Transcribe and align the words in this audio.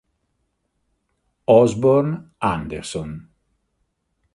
Osborne 1.47 2.33
Anderson 2.41 3.29